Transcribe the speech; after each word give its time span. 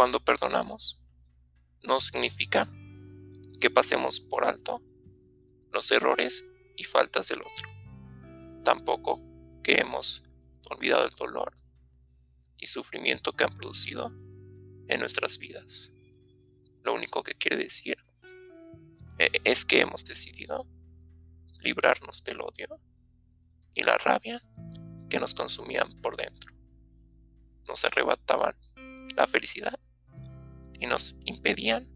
Cuando 0.00 0.24
perdonamos, 0.24 0.98
no 1.82 2.00
significa 2.00 2.66
que 3.60 3.68
pasemos 3.68 4.18
por 4.18 4.46
alto 4.46 4.80
los 5.72 5.90
errores 5.90 6.50
y 6.78 6.84
faltas 6.84 7.28
del 7.28 7.42
otro. 7.42 7.68
Tampoco 8.64 9.20
que 9.62 9.74
hemos 9.74 10.24
olvidado 10.70 11.04
el 11.04 11.14
dolor 11.16 11.52
y 12.56 12.66
sufrimiento 12.66 13.34
que 13.34 13.44
han 13.44 13.54
producido 13.58 14.06
en 14.88 15.00
nuestras 15.00 15.38
vidas. 15.38 15.92
Lo 16.82 16.94
único 16.94 17.22
que 17.22 17.34
quiere 17.34 17.58
decir 17.58 17.98
eh, 19.18 19.32
es 19.44 19.66
que 19.66 19.82
hemos 19.82 20.06
decidido 20.06 20.66
librarnos 21.58 22.24
del 22.24 22.40
odio 22.40 22.80
y 23.74 23.82
la 23.82 23.98
rabia 23.98 24.42
que 25.10 25.20
nos 25.20 25.34
consumían 25.34 26.00
por 26.00 26.16
dentro. 26.16 26.54
Nos 27.68 27.84
arrebataban 27.84 28.56
la 29.14 29.26
felicidad 29.26 29.78
y 30.80 30.86
nos 30.86 31.20
impedían 31.24 31.88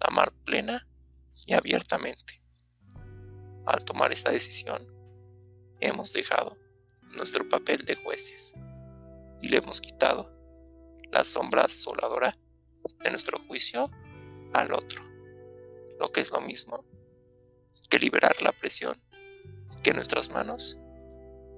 amar 0.00 0.32
plena 0.44 0.86
y 1.46 1.54
abiertamente. 1.54 2.42
Al 3.64 3.84
tomar 3.84 4.12
esta 4.12 4.30
decisión, 4.30 4.86
hemos 5.80 6.12
dejado 6.12 6.58
nuestro 7.16 7.48
papel 7.48 7.84
de 7.84 7.94
jueces 7.94 8.54
y 9.40 9.48
le 9.48 9.58
hemos 9.58 9.80
quitado 9.80 10.30
la 11.12 11.24
sombra 11.24 11.62
asoladora 11.62 12.36
de 13.02 13.10
nuestro 13.10 13.38
juicio 13.46 13.90
al 14.52 14.72
otro, 14.72 15.04
lo 15.98 16.10
que 16.10 16.20
es 16.20 16.30
lo 16.30 16.40
mismo 16.40 16.84
que 17.92 17.98
liberar 17.98 18.40
la 18.40 18.52
presión 18.52 18.98
que 19.82 19.92
nuestras 19.92 20.30
manos 20.30 20.78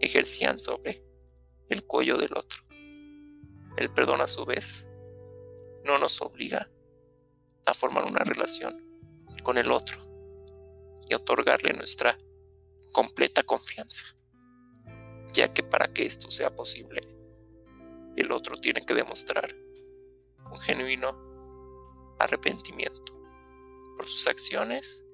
ejercían 0.01 0.59
sobre 0.59 1.05
el 1.69 1.85
cuello 1.85 2.17
del 2.17 2.37
otro. 2.37 2.65
El 3.77 3.89
perdón 3.91 4.21
a 4.21 4.27
su 4.27 4.45
vez 4.45 4.94
no 5.85 5.99
nos 5.99 6.21
obliga 6.23 6.71
a 7.67 7.75
formar 7.75 8.05
una 8.05 8.25
relación 8.25 8.77
con 9.43 9.59
el 9.59 9.71
otro 9.71 10.03
y 11.09 11.15
otorgarle 11.15 11.73
nuestra 11.73 12.19
completa 12.93 13.43
confianza, 13.43 14.07
ya 15.33 15.53
que 15.53 15.63
para 15.63 15.93
que 15.93 16.07
esto 16.07 16.31
sea 16.31 16.55
posible, 16.55 17.01
el 18.17 18.33
otro 18.33 18.57
tiene 18.61 18.85
que 18.87 18.95
demostrar 18.95 19.55
un 20.51 20.59
genuino 20.61 21.19
arrepentimiento 22.19 23.13
por 23.97 24.07
sus 24.07 24.27
acciones 24.27 25.05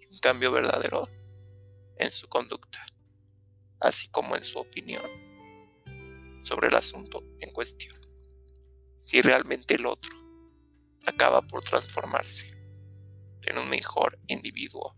y 0.00 0.06
un 0.06 0.18
cambio 0.18 0.52
verdadero 0.52 1.08
en 1.96 2.10
su 2.10 2.28
conducta, 2.28 2.84
así 3.80 4.08
como 4.10 4.36
en 4.36 4.44
su 4.44 4.58
opinión 4.58 5.02
sobre 6.42 6.68
el 6.68 6.76
asunto 6.76 7.22
en 7.40 7.52
cuestión. 7.52 8.07
Si 9.08 9.22
realmente 9.22 9.76
el 9.76 9.86
otro 9.86 10.14
acaba 11.06 11.40
por 11.40 11.64
transformarse 11.64 12.54
en 13.40 13.56
un 13.56 13.66
mejor 13.66 14.18
individuo 14.26 14.94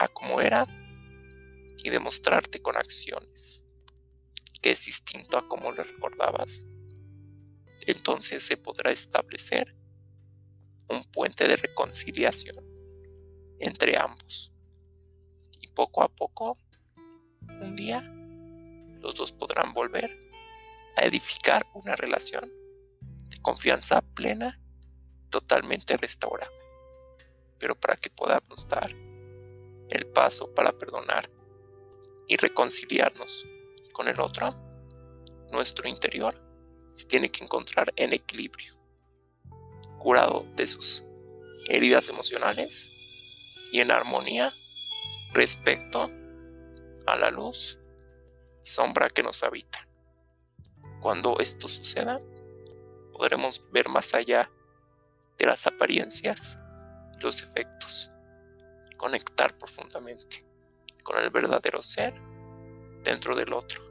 a 0.00 0.08
como 0.08 0.40
era 0.40 0.66
y 1.84 1.88
demostrarte 1.88 2.60
con 2.60 2.76
acciones 2.76 3.64
que 4.60 4.72
es 4.72 4.86
distinto 4.86 5.38
a 5.38 5.46
como 5.46 5.70
lo 5.70 5.84
recordabas, 5.84 6.66
entonces 7.86 8.42
se 8.42 8.56
podrá 8.56 8.90
establecer 8.90 9.76
un 10.88 11.04
puente 11.12 11.46
de 11.46 11.56
reconciliación 11.56 12.56
entre 13.60 13.96
ambos. 13.96 14.52
Y 15.60 15.68
poco 15.68 16.02
a 16.02 16.08
poco, 16.08 16.58
un 17.46 17.76
día, 17.76 18.02
los 18.98 19.14
dos 19.14 19.30
podrán 19.30 19.72
volver 19.74 20.18
a 20.96 21.04
edificar 21.04 21.64
una 21.72 21.94
relación 21.94 22.63
confianza 23.44 24.00
plena, 24.00 24.58
totalmente 25.28 25.98
restaurada. 25.98 26.50
Pero 27.58 27.78
para 27.78 27.94
que 27.94 28.08
podamos 28.08 28.66
dar 28.68 28.90
el 29.90 30.06
paso 30.06 30.52
para 30.54 30.72
perdonar 30.72 31.30
y 32.26 32.36
reconciliarnos 32.36 33.46
con 33.92 34.08
el 34.08 34.18
otro, 34.18 34.56
nuestro 35.52 35.86
interior 35.86 36.34
se 36.88 37.04
tiene 37.04 37.30
que 37.30 37.44
encontrar 37.44 37.92
en 37.96 38.14
equilibrio, 38.14 38.74
curado 39.98 40.46
de 40.56 40.66
sus 40.66 41.04
heridas 41.68 42.08
emocionales 42.08 43.68
y 43.72 43.80
en 43.80 43.90
armonía 43.90 44.50
respecto 45.34 46.10
a 47.06 47.16
la 47.16 47.30
luz 47.30 47.78
y 48.64 48.68
sombra 48.68 49.10
que 49.10 49.22
nos 49.22 49.42
habita. 49.42 49.86
Cuando 51.00 51.38
esto 51.40 51.68
suceda, 51.68 52.22
podremos 53.14 53.70
ver 53.70 53.88
más 53.88 54.12
allá 54.14 54.50
de 55.38 55.46
las 55.46 55.66
apariencias 55.66 56.58
y 57.16 57.22
los 57.22 57.42
efectos, 57.42 58.10
conectar 58.96 59.56
profundamente 59.56 60.44
con 61.02 61.22
el 61.22 61.30
verdadero 61.30 61.80
ser 61.80 62.14
dentro 63.04 63.36
del 63.36 63.52
otro, 63.52 63.84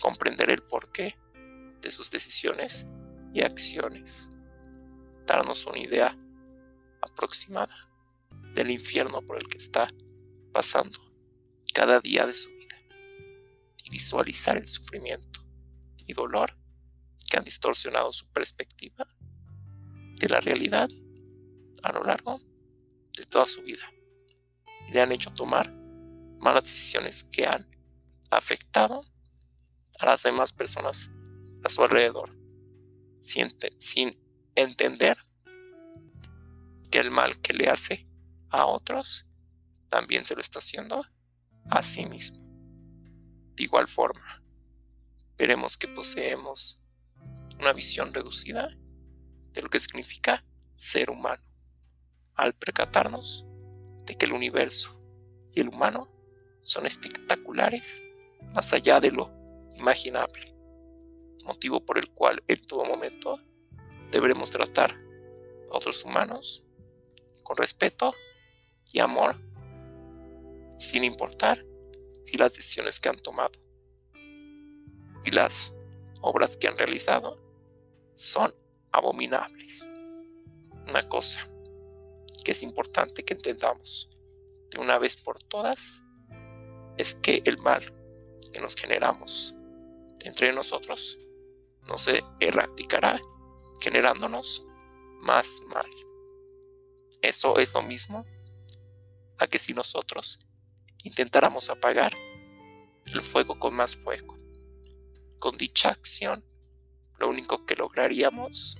comprender 0.00 0.50
el 0.50 0.62
porqué 0.62 1.18
de 1.80 1.90
sus 1.90 2.10
decisiones 2.10 2.86
y 3.34 3.42
acciones, 3.42 4.28
darnos 5.26 5.66
una 5.66 5.78
idea 5.78 6.16
aproximada 7.02 7.74
del 8.54 8.70
infierno 8.70 9.22
por 9.22 9.38
el 9.38 9.48
que 9.48 9.58
está 9.58 9.88
pasando 10.52 10.98
cada 11.72 12.00
día 12.00 12.26
de 12.26 12.34
su 12.34 12.50
vida 12.50 12.76
y 13.84 13.90
visualizar 13.90 14.56
el 14.56 14.68
sufrimiento 14.68 15.40
y 16.06 16.12
dolor 16.12 16.59
han 17.40 17.44
distorsionado 17.44 18.12
su 18.12 18.30
perspectiva 18.32 19.08
de 20.18 20.28
la 20.28 20.40
realidad 20.40 20.88
a 21.82 21.92
lo 21.92 22.04
largo 22.04 22.40
de 23.16 23.24
toda 23.24 23.46
su 23.46 23.62
vida 23.62 23.82
y 24.88 24.92
le 24.92 25.00
han 25.00 25.12
hecho 25.12 25.32
tomar 25.32 25.72
malas 26.38 26.64
decisiones 26.64 27.24
que 27.24 27.46
han 27.46 27.68
afectado 28.30 29.02
a 29.98 30.06
las 30.06 30.22
demás 30.22 30.52
personas 30.52 31.10
a 31.64 31.68
su 31.68 31.82
alrededor, 31.82 32.30
sin, 33.20 33.54
sin 33.78 34.18
entender 34.54 35.18
que 36.90 36.98
el 36.98 37.10
mal 37.10 37.40
que 37.40 37.54
le 37.54 37.68
hace 37.68 38.06
a 38.50 38.66
otros 38.66 39.26
también 39.88 40.26
se 40.26 40.34
lo 40.34 40.40
está 40.40 40.58
haciendo 40.58 41.04
a 41.70 41.82
sí 41.82 42.06
mismo. 42.06 42.38
De 43.56 43.64
igual 43.64 43.88
forma, 43.88 44.42
veremos 45.36 45.76
que 45.76 45.88
poseemos 45.88 46.79
una 47.60 47.72
visión 47.72 48.14
reducida 48.14 48.68
de 49.52 49.62
lo 49.62 49.68
que 49.68 49.80
significa 49.80 50.44
ser 50.76 51.10
humano, 51.10 51.42
al 52.34 52.54
percatarnos 52.54 53.46
de 54.06 54.16
que 54.16 54.26
el 54.26 54.32
universo 54.32 54.98
y 55.54 55.60
el 55.60 55.68
humano 55.68 56.08
son 56.62 56.86
espectaculares 56.86 58.02
más 58.54 58.72
allá 58.72 58.98
de 58.98 59.10
lo 59.10 59.30
imaginable, 59.76 60.54
motivo 61.44 61.84
por 61.84 61.98
el 61.98 62.10
cual 62.10 62.42
en 62.48 62.66
todo 62.66 62.84
momento 62.84 63.38
deberemos 64.10 64.50
tratar 64.50 64.98
a 65.70 65.76
otros 65.76 66.04
humanos 66.04 66.66
con 67.42 67.56
respeto 67.56 68.14
y 68.92 69.00
amor, 69.00 69.36
sin 70.78 71.04
importar 71.04 71.64
si 72.24 72.38
las 72.38 72.54
decisiones 72.54 72.98
que 73.00 73.10
han 73.10 73.18
tomado 73.18 73.52
y 75.24 75.30
las 75.30 75.74
obras 76.22 76.56
que 76.56 76.68
han 76.68 76.78
realizado 76.78 77.49
son 78.20 78.54
abominables. 78.92 79.88
Una 80.86 81.08
cosa 81.08 81.48
que 82.44 82.52
es 82.52 82.62
importante 82.62 83.24
que 83.24 83.32
entendamos 83.32 84.10
de 84.70 84.78
una 84.78 84.98
vez 84.98 85.16
por 85.16 85.42
todas 85.42 86.02
es 86.98 87.14
que 87.14 87.40
el 87.46 87.56
mal 87.56 87.82
que 88.52 88.60
nos 88.60 88.76
generamos 88.76 89.54
entre 90.20 90.52
nosotros 90.52 91.18
no 91.88 91.96
se 91.96 92.22
erradicará 92.40 93.18
generándonos 93.80 94.66
más 95.20 95.62
mal. 95.68 95.88
Eso 97.22 97.58
es 97.58 97.72
lo 97.72 97.82
mismo 97.82 98.26
a 99.38 99.46
que 99.46 99.58
si 99.58 99.72
nosotros 99.72 100.46
intentáramos 101.04 101.70
apagar 101.70 102.12
el 103.06 103.22
fuego 103.22 103.58
con 103.58 103.72
más 103.74 103.96
fuego. 103.96 104.36
Con 105.38 105.56
dicha 105.56 105.88
acción, 105.88 106.44
lo 107.20 107.28
único 107.28 107.64
que 107.66 107.76
lograríamos 107.76 108.76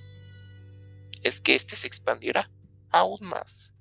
es 1.23 1.41
que 1.41 1.55
éste 1.55 1.77
se 1.77 1.87
expandiera 1.87 2.51
aún 2.91 3.21
más 3.21 3.75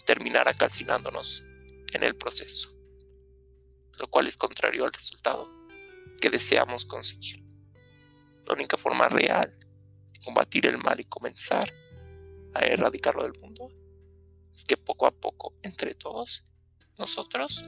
y 0.00 0.04
terminara 0.04 0.54
calcinándonos 0.54 1.44
en 1.92 2.02
el 2.02 2.16
proceso 2.16 2.74
lo 3.98 4.08
cual 4.08 4.26
es 4.26 4.36
contrario 4.36 4.84
al 4.84 4.92
resultado 4.92 5.48
que 6.20 6.30
deseamos 6.30 6.84
conseguir. 6.84 7.44
La 8.46 8.54
única 8.54 8.76
forma 8.76 9.08
real 9.08 9.56
de 10.12 10.20
combatir 10.20 10.66
el 10.66 10.78
mal 10.78 11.00
y 11.00 11.04
comenzar 11.04 11.72
a 12.54 12.60
erradicarlo 12.60 13.22
del 13.22 13.38
mundo 13.40 13.68
es 14.52 14.64
que 14.64 14.76
poco 14.76 15.06
a 15.06 15.10
poco, 15.10 15.54
entre 15.62 15.94
todos 15.94 16.44
nosotros, 16.98 17.64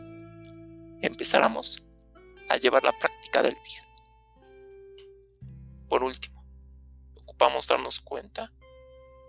empezáramos 1.00 1.84
a 2.48 2.56
llevar 2.56 2.84
la 2.84 2.96
práctica 2.96 3.42
del 3.42 3.56
bien. 3.64 3.85
Por 5.88 6.02
último, 6.02 6.44
ocupamos 7.22 7.66
darnos 7.66 8.00
cuenta 8.00 8.52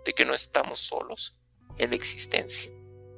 de 0.04 0.12
que 0.14 0.24
no 0.24 0.34
estamos 0.34 0.80
solos 0.80 1.40
en 1.76 1.90
la 1.90 1.96
existencia, 1.96 2.70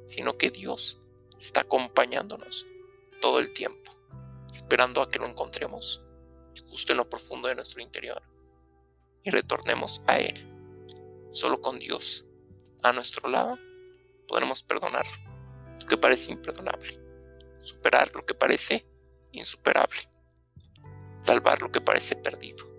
sino 0.07 0.37
que 0.37 0.51
Dios 0.51 1.01
está 1.39 1.61
acompañándonos 1.61 2.67
todo 3.21 3.39
el 3.39 3.53
tiempo, 3.53 3.91
esperando 4.51 5.01
a 5.01 5.09
que 5.09 5.19
lo 5.19 5.27
encontremos 5.27 6.05
justo 6.69 6.93
en 6.93 6.97
lo 6.97 7.09
profundo 7.09 7.47
de 7.47 7.55
nuestro 7.55 7.81
interior 7.81 8.21
y 9.23 9.31
retornemos 9.31 10.03
a 10.07 10.19
Él. 10.19 10.47
Solo 11.29 11.61
con 11.61 11.79
Dios 11.79 12.25
a 12.83 12.91
nuestro 12.91 13.29
lado 13.29 13.57
podremos 14.27 14.63
perdonar 14.63 15.05
lo 15.79 15.85
que 15.85 15.97
parece 15.97 16.31
imperdonable, 16.31 16.99
superar 17.59 18.13
lo 18.13 18.25
que 18.25 18.33
parece 18.33 18.85
insuperable, 19.31 20.09
salvar 21.19 21.61
lo 21.61 21.71
que 21.71 21.81
parece 21.81 22.15
perdido, 22.15 22.70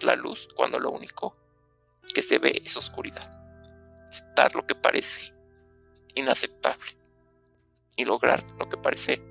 la 0.00 0.14
luz 0.14 0.48
cuando 0.54 0.78
lo 0.78 0.90
único 0.90 1.36
que 2.14 2.22
se 2.22 2.38
ve 2.38 2.62
es 2.64 2.76
oscuridad, 2.76 3.28
aceptar 4.08 4.54
lo 4.54 4.66
que 4.66 4.74
parece 4.74 5.32
inaceptable 6.14 6.96
y 7.96 8.04
lograr 8.04 8.44
lo 8.58 8.68
que 8.68 8.76
parece 8.76 9.22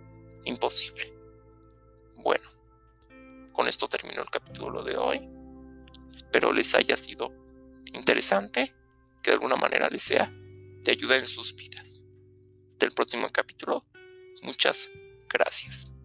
imposible. 0.46 1.14
Bueno, 2.16 2.50
con 3.54 3.68
esto 3.68 3.88
terminó 3.88 4.22
el 4.22 4.30
capítulo 4.30 4.84
de 4.84 4.98
hoy. 4.98 5.30
Espero 6.12 6.52
les 6.52 6.74
haya 6.76 6.98
sido 6.98 7.32
interesante, 7.94 8.76
que 9.22 9.32
de 9.32 9.36
alguna 9.36 9.56
manera 9.56 9.90
les 9.90 10.04
sea 10.04 10.32
de 10.32 10.92
ayuda 10.92 11.16
en 11.18 11.28
sus 11.28 11.56
vidas. 11.56 12.06
Hasta 12.70 12.86
el 12.86 12.92
próximo 12.92 13.30
capítulo. 13.32 13.86
Muchas 14.42 14.90
gracias. 15.30 15.97